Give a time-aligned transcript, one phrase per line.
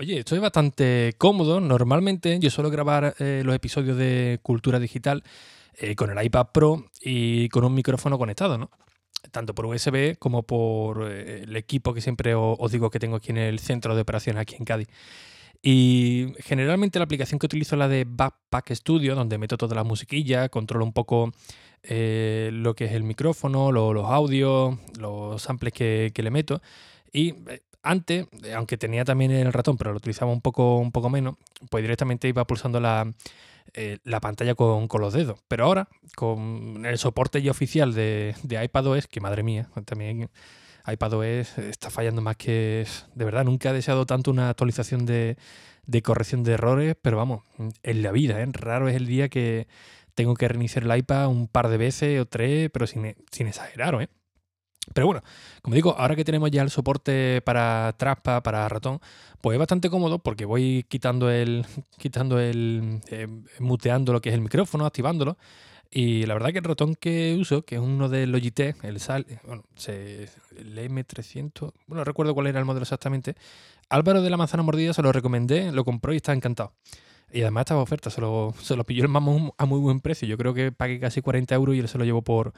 [0.00, 1.60] Oye, esto es bastante cómodo.
[1.60, 5.22] Normalmente yo suelo grabar eh, los episodios de Cultura Digital
[5.74, 8.70] eh, con el iPad Pro y con un micrófono conectado, ¿no?
[9.30, 13.28] Tanto por USB como por eh, el equipo que siempre os, digo que tengo aquí
[13.28, 14.88] en el centro de operaciones, aquí en Cádiz.
[15.60, 19.84] Y generalmente la aplicación que utilizo es la de Backpack Studio, donde meto toda la
[19.84, 21.30] musiquilla, controlo un poco
[21.82, 26.62] lo que es el micrófono, los audios, los samples que le meto.
[27.12, 27.34] Y
[27.82, 31.36] antes, eh, aunque tenía también el ratón, pero lo utilizaba un poco, un poco menos,
[31.70, 33.12] pues directamente iba pulsando la,
[33.74, 35.40] eh, pantalla con, los dedos.
[35.48, 40.30] Pero ahora, con el soporte ya oficial de, de iPadOS, que madre mía, también
[40.86, 42.86] iPadOS está fallando más que...
[43.14, 45.36] De verdad, nunca he deseado tanto una actualización de,
[46.02, 47.44] corrección de errores, pero vamos,
[47.82, 48.46] en la vida, ¿eh?
[48.52, 49.66] raro es el día que
[50.14, 54.00] tengo que reiniciar el iPad un par de veces o tres, pero sin, sin exagerar,
[54.02, 54.08] ¿eh?
[54.92, 55.22] Pero bueno,
[55.62, 59.00] como digo, ahora que tenemos ya el soporte para traspa, para ratón,
[59.40, 61.64] pues es bastante cómodo porque voy quitando el,
[61.98, 65.36] quitando el, eh, muteando lo que es el micrófono, activándolo.
[65.92, 69.26] Y la verdad que el ratón que uso, que es uno de Logitech, el SAL,
[69.44, 73.34] bueno, el M300, bueno, no recuerdo cuál era el modelo exactamente.
[73.88, 76.72] Álvaro de la manzana mordida se lo recomendé, lo compró y está encantado.
[77.32, 80.28] Y además estaba oferta, se lo, se lo pilló el mamón a muy buen precio.
[80.28, 82.52] Yo creo que pagué casi 40 euros y él se lo llevó por,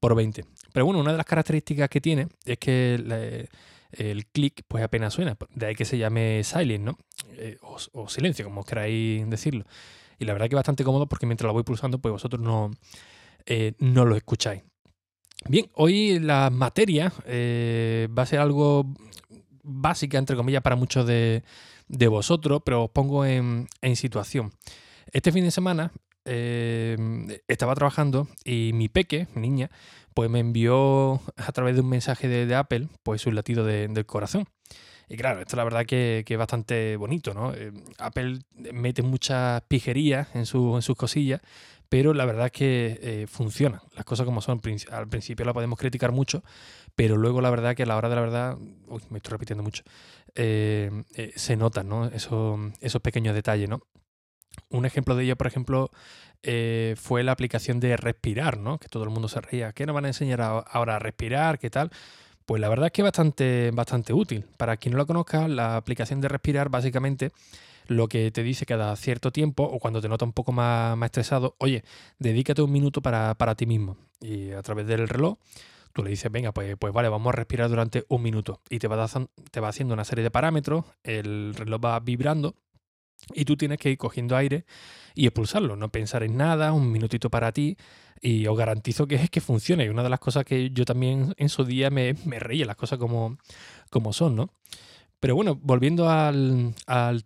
[0.00, 0.44] por 20.
[0.72, 3.48] Pero bueno, una de las características que tiene es que
[3.92, 6.98] el clic pues apenas suena, de ahí que se llame silent, ¿no?
[7.32, 9.64] Eh, o, silencio, como queráis decirlo.
[10.18, 12.70] Y la verdad que es bastante cómodo porque mientras lo voy pulsando, pues vosotros no,
[13.46, 14.62] eh, no lo escucháis.
[15.48, 18.86] Bien, hoy la materia eh, va a ser algo
[19.62, 21.42] básica, entre comillas, para muchos de,
[22.08, 24.52] vosotros, pero os pongo en situación.
[25.12, 25.92] Este fin de semana
[26.26, 29.70] Em, estaba trabajando y mi peque, mi niña,
[30.12, 34.46] pues me envió a través de un mensaje de, Apple pues un latido del corazón.
[35.08, 37.54] Y claro, esto la verdad que, es bastante bonito, ¿no?
[37.54, 38.40] Em, Apple
[38.72, 40.46] mete muchas pijerías en, en
[40.82, 41.40] sus cosillas,
[41.88, 43.82] pero la verdad es que eh, funciona.
[43.94, 44.60] Las cosas como son.
[44.90, 46.42] Al principio la podemos criticar mucho,
[46.94, 49.62] pero luego la verdad que a la hora de la verdad, uy, me estoy repitiendo
[49.62, 49.84] mucho,
[50.34, 52.06] eh, eh, se notan, ¿no?
[52.06, 53.82] Esos, esos pequeños detalles, ¿no?
[54.70, 55.90] Un ejemplo de ello, por ejemplo,
[56.42, 58.78] eh, fue la aplicación de respirar, ¿no?
[58.78, 59.72] Que todo el mundo se reía.
[59.72, 61.58] ¿Qué nos van a enseñar ahora a respirar?
[61.58, 61.90] ¿Qué tal?
[62.44, 64.44] Pues la verdad es que es bastante, bastante útil.
[64.56, 67.32] Para quien no lo conozca, la aplicación de respirar básicamente
[67.88, 71.56] lo que te dice cada cierto tiempo o cuando te nota un poco más, estresado,
[71.58, 71.84] oye,
[72.18, 73.96] dedícate un minuto para, ti mismo.
[74.20, 75.38] Y a través del reloj
[75.92, 78.60] tú le dices, venga, pues, pues vale, vamos a respirar durante un minuto.
[78.70, 79.08] Y te va,
[79.50, 82.54] te va haciendo una serie de parámetros, el reloj va vibrando
[83.34, 84.64] y tú tienes que ir cogiendo aire
[85.14, 87.76] y expulsarlo, no pensar en nada, un minutito para ti
[88.20, 89.84] y os garantizo que es que funciona.
[89.84, 92.76] Y una de las cosas que yo también en su día me, me reía, las
[92.76, 93.38] cosas como,
[93.90, 94.50] como son, ¿no?
[95.18, 96.74] Pero bueno, volviendo al,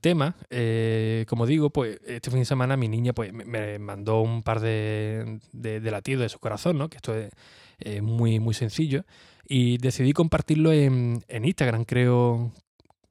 [0.00, 4.42] tema, eh, como digo, pues este fin de semana mi niña pues, me mandó un
[4.42, 6.88] par de, de, latidos de su corazón, ¿no?
[6.88, 9.04] Que esto es muy, muy sencillo.
[9.44, 12.52] Y decidí compartirlo en, en Instagram, creo,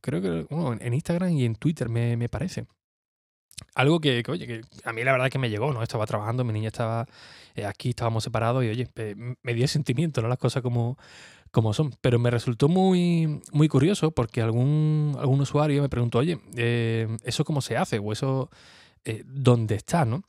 [0.02, 0.48] creo que
[0.80, 2.66] en Instagram y en Twitter me, parece.
[3.75, 5.84] Algo que, oye, que a mí la verdad que me llegó, ¿no?
[5.84, 7.08] Estaba trabajando, mi niña estaba
[7.56, 8.88] eh, aquí, estábamos separados y, oye,
[9.42, 10.28] me dio sentimiento, ¿no?
[10.28, 10.97] Las cosas como,
[11.52, 11.94] como son.
[12.02, 17.44] Pero me resultó muy, muy curioso porque algún, algún usuario me preguntó, oye, eh, ¿eso
[17.46, 18.00] cómo se hace?
[18.00, 18.50] O eso,
[19.06, 20.24] eh, ¿dónde está, no?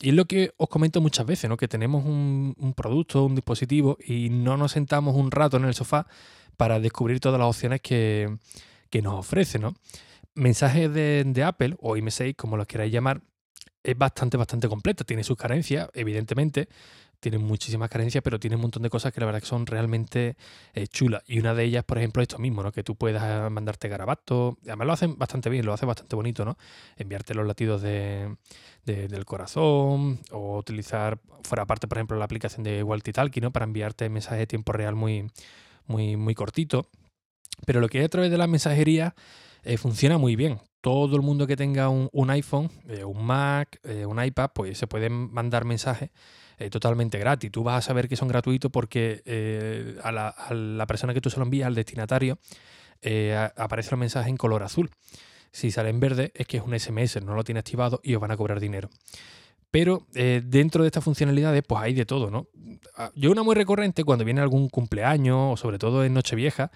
[0.00, 1.56] Y es lo que os comento muchas veces, ¿no?
[1.56, 5.74] Que tenemos un, un producto, un dispositivo y no nos sentamos un rato en el
[5.74, 6.06] sofá
[6.56, 8.38] para descubrir todas las opciones que,
[9.02, 9.74] nos ofrece, ¿no?
[10.34, 13.22] Mensajes de, Apple o M6, como los queráis llamar,
[13.82, 15.04] es bastante, bastante completa.
[15.04, 16.68] Tiene sus carencias, evidentemente.
[17.20, 20.36] Tiene muchísimas carencias, pero tiene un montón de cosas que la verdad que son realmente
[20.74, 21.22] eh, chulas.
[21.28, 22.72] Y una de ellas, por ejemplo, es esto mismo, ¿no?
[22.72, 24.56] Que tú puedas mandarte garabatos.
[24.64, 26.56] Además lo hacen bastante bien, lo hace bastante bonito, ¿no?
[26.96, 28.36] Enviarte los latidos de,
[28.84, 33.52] del corazón o utilizar, fuera parte, por ejemplo, la aplicación de Walkie Talkie, ¿no?
[33.52, 35.30] Para enviarte mensajes de tiempo real muy,
[35.86, 36.88] muy, muy cortito.
[37.66, 39.14] Pero lo que es a través de la mensajería
[39.64, 40.60] eh, funciona muy bien.
[40.80, 44.86] Todo el mundo que tenga un, iPhone, eh, un Mac, eh, un iPad, pues se
[44.88, 46.10] pueden mandar mensajes
[46.70, 47.50] totalmente gratis.
[47.50, 51.42] Tú vas a saber que son gratuitos porque a la, persona que tú se lo
[51.42, 52.38] envías, al destinatario,
[53.56, 54.88] aparece el mensaje en color azul.
[55.50, 58.20] Si sale en verde es que es un SMS, no lo tiene activado y os
[58.20, 58.90] van a cobrar dinero.
[59.72, 62.46] Pero dentro de estas funcionalidades, pues hay de todo, ¿no?
[62.96, 66.70] Ah, yo una muy recurrente cuando viene algún cumpleaños, o sobre todo en Nochevieja,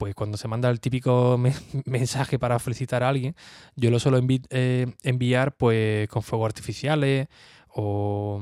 [0.00, 1.38] pues cuando se manda el típico
[1.84, 3.36] mensaje para felicitar a alguien,
[3.76, 4.18] yo lo suelo
[4.48, 7.28] eh, enviar pues con fuegos artificiales
[7.68, 8.40] o,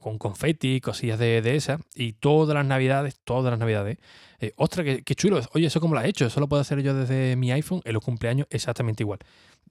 [0.00, 1.80] con confeti, cosillas de, de esas.
[1.94, 3.98] Y todas las navidades, todas las navidades.
[4.40, 5.40] Eh, ostras, qué, chulo.
[5.54, 6.26] Oye, ¿eso cómo lo has hecho?
[6.26, 9.20] Eso lo puedo hacer yo desde mi iPhone en los cumpleaños exactamente igual.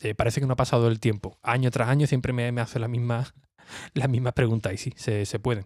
[0.01, 1.37] Eh, parece que no ha pasado el tiempo.
[1.43, 3.27] Año tras año siempre me, me hace la misma,
[3.93, 5.65] las mismas preguntas y sí, se, se pueden.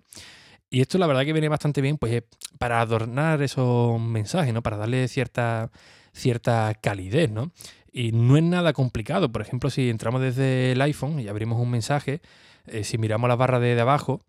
[0.69, 2.23] Y esto la verdad que viene bastante bien, pues
[2.59, 4.61] para adornar esos mensajes, ¿no?
[4.61, 5.71] Para darle cierta,
[6.13, 7.51] cierta calidez, ¿no?
[7.91, 9.31] Y no es nada complicado.
[9.31, 12.21] Por ejemplo, si entramos desde el iPhone y abrimos un mensaje,
[12.67, 14.21] eh, si miramos la barra de, abajo,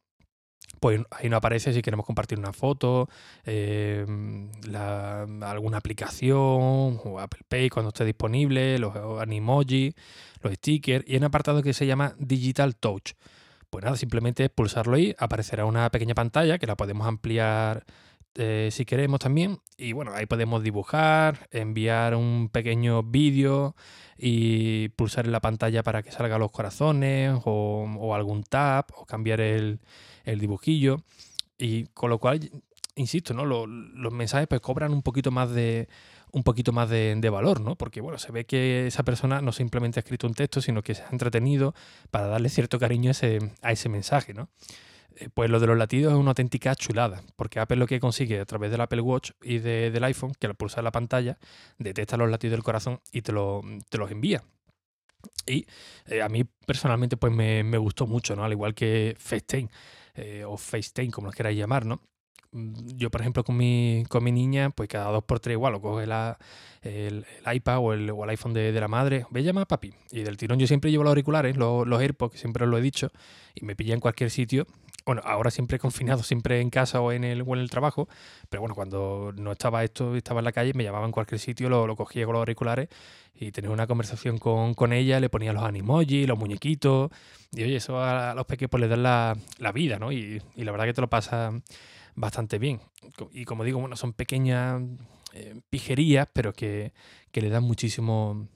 [0.80, 3.08] pues ahí nos aparece si queremos compartir una foto,
[3.44, 4.48] em,
[5.42, 6.38] alguna aplicación
[7.04, 9.94] o Apple Pay cuando esté disponible, los animojis,
[10.42, 13.14] los stickers y hay un apartado que se llama Digital Touch.
[13.70, 17.84] Pues nada, simplemente pulsarlo ahí, aparecerá una pequeña pantalla que la podemos ampliar
[18.34, 19.58] eh, si queremos también.
[19.76, 23.74] Y bueno, ahí podemos dibujar, enviar un pequeño vídeo
[24.16, 29.40] y pulsar en la pantalla para que salgan los corazones o, algún tap o cambiar
[29.40, 29.80] el,
[30.24, 31.02] dibujillo.
[31.58, 32.48] Y con lo cual,
[32.94, 33.44] insisto, ¿no?
[33.44, 35.88] Los, mensajes pues cobran un poquito más de
[36.32, 37.76] un poquito más de, valor, ¿no?
[37.76, 40.94] Porque bueno, se ve que esa persona no simplemente ha escrito un texto, sino que
[40.94, 41.74] se ha entretenido
[42.10, 44.48] para darle cierto cariño a ese, a ese mensaje, ¿no?
[45.16, 48.40] Eh, pues lo de los latidos es una auténtica chulada, porque Apple lo que consigue
[48.40, 51.38] a través del Apple Watch y del iPhone, que al pulsar la pantalla
[51.78, 54.42] detecta los latidos del corazón y te, lo, te los envía.
[55.46, 55.66] Y
[56.06, 58.44] eh, a mí personalmente pues me, gustó mucho, ¿no?
[58.44, 59.68] Al igual que FaceTime
[60.14, 62.00] eh, o FaceTime, como lo queráis llamar, ¿no?
[62.52, 65.74] Mm, yo, por ejemplo, con mi, con mi niña, pues cada dos por tres igual,
[65.74, 66.38] o coge la,
[66.82, 69.94] el, iPad o el, iPhone de, la madre, ve llama papi.
[70.10, 72.82] Y del tirón yo siempre llevo los auriculares, los, los AirPods, siempre os lo he
[72.82, 73.10] dicho,
[73.54, 74.66] y me pilla en cualquier sitio
[75.08, 78.10] bueno, ahora siempre confinado, siempre en casa o en el, o en el trabajo,
[78.50, 81.70] pero bueno, cuando no estaba esto, estaba en la calle, me llamaba en cualquier sitio,
[81.70, 82.90] lo, cogía con los auriculares
[83.34, 87.10] y tenía una conversación con, ella, le ponía los animojis, los muñequitos,
[87.52, 90.12] y oye, eso a, los pequeños pues les dan la, vida, ¿no?
[90.12, 91.52] Y, la verdad que te lo pasa
[92.18, 92.80] bastante bien.
[93.32, 94.82] Y como digo, bueno, son pequeñas
[95.32, 96.92] eh, pijerías, pero que,
[97.30, 98.48] que le dan muchísimo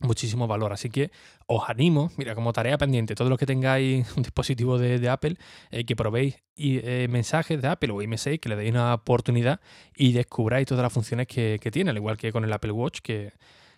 [0.00, 0.72] muchísimo valor.
[0.72, 1.10] Así que
[1.46, 5.36] os animo, mira, como tarea pendiente, todos los que tengáis un dispositivo de, Apple,
[5.70, 9.60] eh, que probéis eh, mensajes de Apple o IM6, que le deis una oportunidad
[9.96, 13.32] y descubráis todas las funciones que, tiene, al igual que con el Apple Watch, que,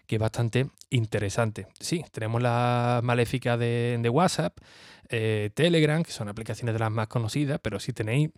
[0.07, 1.69] es bastante interesante.
[1.79, 4.59] Sí, tenemos la maléfica de, WhatsApp,
[5.09, 8.31] Telegram, que son aplicaciones de las más conocidas, pero si tenéis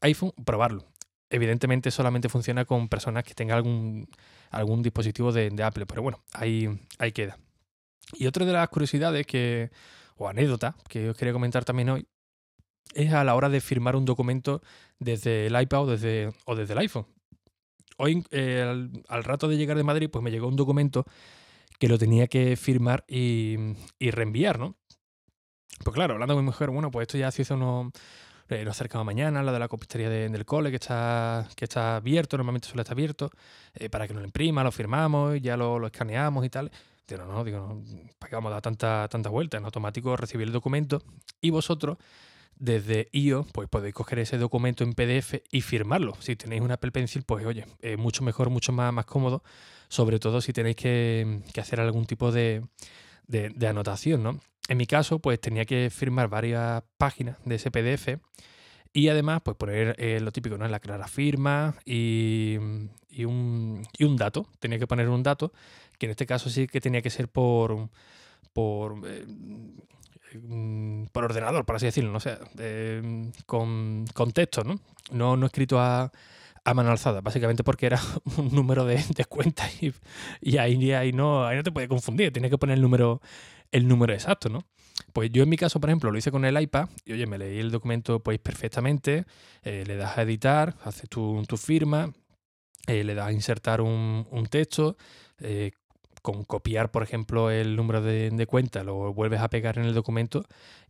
[0.00, 0.86] iPhone, probarlo
[1.30, 4.08] evidentemente solamente funciona con personas que tengan algún,
[4.50, 6.68] algún dispositivo de, Apple, pero bueno, ahí,
[6.98, 7.38] ahí queda.
[8.14, 9.70] Y otra de las curiosidades que,
[10.16, 12.06] o anécdota que os quería comentar también hoy
[12.94, 14.62] es a la hora de firmar un documento
[14.98, 17.06] desde el iPad o desde, o desde el iPhone.
[17.98, 21.04] Hoy, al, rato de llegar de Madrid, pues me llegó un documento
[21.78, 23.56] que lo tenía que firmar y,
[23.98, 24.76] y reenviar, ¿no?
[25.82, 27.92] Pues claro, hablando con mi mujer, bueno, pues esto ya se hizo unos,
[28.48, 32.36] eh, nos acercamos mañana, la de la copistería del cole, que está, que está abierto,
[32.36, 33.30] normalmente suele estar abierto,
[33.74, 36.70] eh, para que nos lo imprima, lo firmamos, ya lo, lo escaneamos y tal.
[37.08, 37.82] Digo, no, no, digo, no,
[38.18, 39.58] ¿para qué vamos a dar tantas tanta vueltas?
[39.58, 41.02] En automático recibir el documento
[41.40, 41.98] y vosotros
[42.58, 46.16] desde IO, pues podéis coger ese documento en PDF y firmarlo.
[46.20, 49.42] Si tenéis un Apple Pencil, pues oye, es mucho mejor, mucho más, más cómodo,
[49.88, 52.62] sobre todo si tenéis que, que hacer algún tipo de,
[53.26, 54.40] de, anotación, ¿no?
[54.68, 58.18] En mi caso, pues tenía que firmar varias páginas de ese PDF
[58.92, 60.66] y además, pues poner eh, lo típico, ¿no?
[60.68, 63.82] La clara firma y, un,
[64.16, 64.46] dato.
[64.58, 65.52] Tenía que poner un dato,
[65.98, 67.90] que en este caso sí que tenía que ser por,
[68.54, 69.26] por, eh,
[71.12, 72.38] por ordenador, por así decirlo, no sé,
[73.44, 74.80] con, con, texto, ¿no?
[75.10, 75.36] ¿no?
[75.36, 76.10] No escrito a,
[76.66, 78.00] a mano alzada, básicamente porque era
[78.38, 79.92] un número de, cuenta y,
[80.40, 83.20] y ahí, ahí, no, ahí no te puede confundir, tienes que poner el número,
[83.72, 84.64] el número exacto, ¿no?
[85.12, 87.38] Pues yo en mi caso, por ejemplo, lo hice con el iPad y oye, me
[87.38, 89.24] leí el documento pues perfectamente,
[89.62, 92.12] eh, le das a editar, haces tu, tu firma,
[92.86, 94.96] eh, le das a insertar un, texto,
[95.40, 95.72] eh,
[96.22, 100.44] con copiar, por ejemplo, el número de, cuenta, lo vuelves a pegar en el documento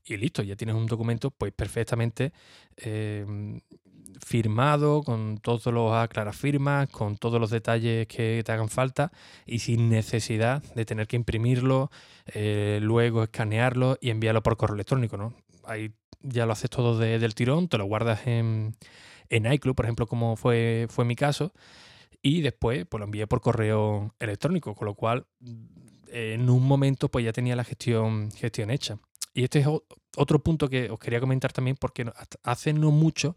[0.04, 2.32] y listo, ya tienes un documento pues perfectamente
[4.24, 9.12] firmado, con todos los aclaras firmas, con todos los detalles que te hagan falta
[9.46, 11.90] y sin necesidad de tener que imprimirlo,
[12.26, 15.34] eh, luego escanearlo y enviarlo por correo electrónico, ¿no?
[15.64, 15.92] Ahí
[16.22, 18.74] ya lo haces todo del tirón, te lo guardas en,
[19.28, 21.52] en iCloud, por ejemplo, como fue, fue mi caso.
[22.22, 25.26] y después pues lo envié por correo electrónico, con lo cual
[26.08, 28.98] en un momento pues ya tenía la gestión, gestión hecha.
[29.36, 29.66] Y este es
[30.16, 32.10] otro punto que os quería comentar también, porque
[32.42, 33.36] hace no mucho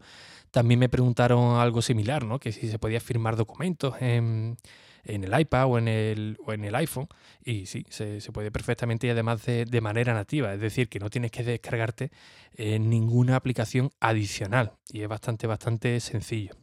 [0.50, 2.40] también me preguntaron algo similar, ¿no?
[2.40, 4.56] Que si se podía firmar documentos en,
[5.04, 7.06] el iPad o en el, o en el iPhone.
[7.44, 10.54] Y sí, se, puede perfectamente y además de, de, manera nativa.
[10.54, 12.10] Es decir, que no tienes que descargarte
[12.56, 14.72] ninguna aplicación adicional.
[14.90, 16.54] Y es bastante, bastante sencillo.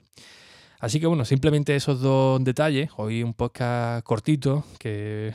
[0.79, 2.91] Así que bueno, simplemente esos dos detalles.
[2.97, 5.33] Hoy un podcast cortito que,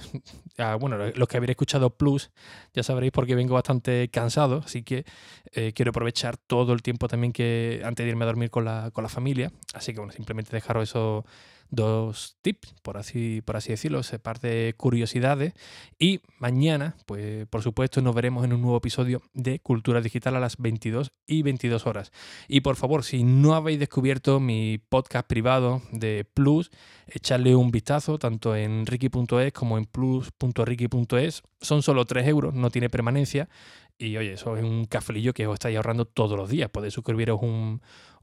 [0.81, 2.31] bueno, los que habréis escuchado Plus
[2.73, 5.05] ya sabréis porque vengo bastante cansado, así que
[5.53, 8.91] eh, quiero aprovechar todo el tiempo también que antes de irme a dormir con la,
[8.93, 9.51] con la familia.
[9.75, 11.25] Así que bueno, simplemente dejaros eso
[11.73, 15.55] dos tips, por así, por así decirlo, ese par de curiosidades.
[15.99, 20.41] Y mañana, pues por supuesto, nos veremos en un nuevo episodio de Cultura Digital a
[20.41, 22.13] las 22 y 22 horas.
[22.47, 26.71] Y por favor, si no habéis descubierto mi podcast privado de Plus,
[27.09, 31.43] echadle un vistazo tanto en ricky.es como en plus.ricky.es.
[31.63, 33.49] Son solo 3 euros, no tiene permanencia.
[33.97, 36.69] Y oye, eso es un cafelillo que os estáis ahorrando todos los días.
[36.71, 37.81] Podéis suscribiros un,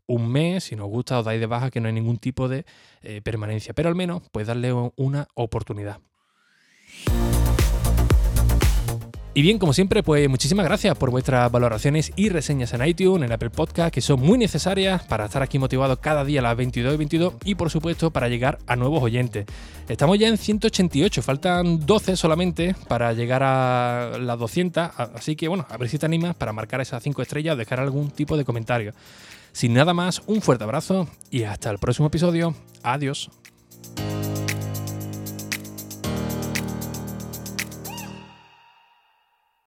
[0.09, 2.65] un mes, si nos gusta os dais de baja que no hay ningún tipo de
[3.03, 5.99] eh, permanencia, pero al menos pues darle una oportunidad.
[9.35, 13.31] Y bien, como siempre, pues muchísimas gracias por vuestras valoraciones y reseñas en iTunes, en
[13.31, 16.95] Apple Podcast, que son muy necesarias para estar aquí motivado cada día a las 22
[16.95, 19.45] y 22 y por supuesto para llegar a nuevos oyentes.
[19.87, 25.65] Estamos ya en 188, faltan 12 solamente para llegar a las 200, así que bueno,
[25.69, 28.43] a ver si te animas para marcar esas 5 estrellas o dejar algún tipo de
[28.43, 28.93] comentario.
[29.51, 32.55] Sin nada más, un fuerte abrazo y hasta el próximo episodio.
[32.83, 33.29] Adiós.